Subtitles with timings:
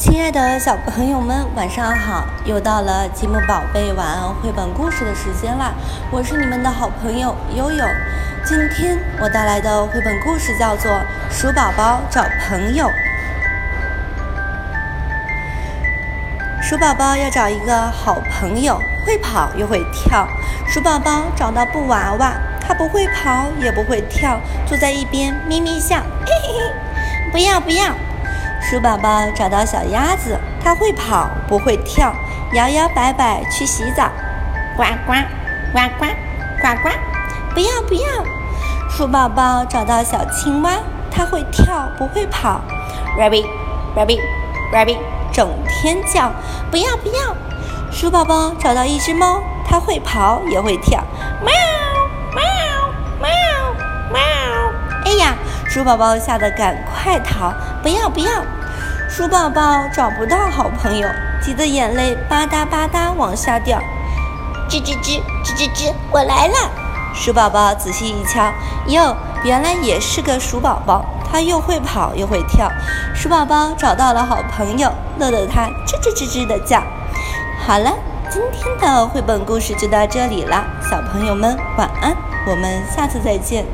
[0.00, 2.24] 亲爱的小朋友们，晚上好！
[2.46, 5.74] 又到了积木宝贝晚安绘本故事的时间啦！
[6.10, 7.84] 我是你们的好朋友悠悠。
[8.42, 10.90] 今天我带来的绘本故事叫做
[11.30, 12.86] 《鼠宝宝找朋友》。
[16.62, 20.26] 鼠宝宝要找一个好朋友，会跑又会跳。
[20.66, 27.30] 鼠宝宝找到布娃娃，它不会跑也不会跳，坐在一边咪咪笑，嘿嘿嘿！
[27.30, 27.94] 不要不要！
[28.60, 32.14] 鼠宝宝找到小鸭子，它会跑不会跳，
[32.52, 34.08] 摇摇摆摆去洗澡，
[34.76, 35.12] 呱呱
[35.72, 36.06] 呱呱
[36.62, 36.90] 呱呱！
[37.54, 38.08] 不要不要！
[38.88, 40.78] 鼠宝宝找到小青蛙，
[41.10, 42.60] 它会跳不会跑
[43.18, 43.46] ，rabbit
[43.96, 44.20] rabbit
[44.72, 44.98] rabbit，
[45.32, 46.30] 整天叫，
[46.70, 47.34] 不要不要！
[47.90, 51.02] 鼠宝宝找到一只猫，它会跑也会跳，
[51.42, 51.52] 喵
[55.70, 58.28] 鼠宝宝吓得赶快逃，不要不要！
[59.08, 61.08] 鼠宝宝找不到好朋友，
[61.40, 63.78] 急得眼泪吧嗒吧嗒往下掉。
[64.68, 66.54] 吱吱吱吱吱吱，我来了！
[67.14, 68.52] 鼠宝宝仔细一瞧，
[68.88, 72.68] 哟，原来也是个鼠宝宝，它又会跑又会跳。
[73.14, 76.82] 鼠宝宝找到了好朋友，乐得它吱吱吱吱的叫。
[77.64, 77.92] 好了，
[78.28, 82.12] 今天的绘本故事就到这里了，小朋友们晚安，
[82.48, 83.64] 我们下次再见。